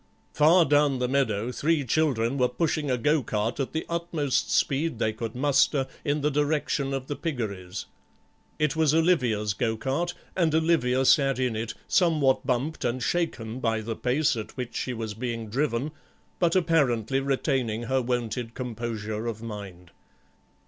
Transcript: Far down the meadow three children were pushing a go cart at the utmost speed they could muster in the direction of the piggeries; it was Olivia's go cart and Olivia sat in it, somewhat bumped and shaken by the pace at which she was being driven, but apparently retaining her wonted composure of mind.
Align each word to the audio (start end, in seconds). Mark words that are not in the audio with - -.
Far 0.33 0.65
down 0.65 0.97
the 0.97 1.07
meadow 1.07 1.51
three 1.51 1.85
children 1.85 2.35
were 2.39 2.49
pushing 2.49 2.89
a 2.89 2.97
go 2.97 3.21
cart 3.21 3.59
at 3.59 3.71
the 3.71 3.85
utmost 3.87 4.49
speed 4.49 4.97
they 4.97 5.13
could 5.13 5.35
muster 5.35 5.85
in 6.03 6.21
the 6.21 6.31
direction 6.31 6.91
of 6.91 7.05
the 7.05 7.15
piggeries; 7.15 7.85
it 8.57 8.75
was 8.75 8.95
Olivia's 8.95 9.53
go 9.53 9.77
cart 9.77 10.15
and 10.35 10.55
Olivia 10.55 11.05
sat 11.05 11.37
in 11.37 11.55
it, 11.55 11.75
somewhat 11.87 12.47
bumped 12.47 12.83
and 12.83 13.03
shaken 13.03 13.59
by 13.59 13.79
the 13.79 13.95
pace 13.95 14.35
at 14.35 14.57
which 14.57 14.75
she 14.75 14.91
was 14.91 15.13
being 15.13 15.49
driven, 15.51 15.91
but 16.39 16.55
apparently 16.55 17.19
retaining 17.19 17.83
her 17.83 18.01
wonted 18.01 18.55
composure 18.55 19.27
of 19.27 19.43
mind. 19.43 19.91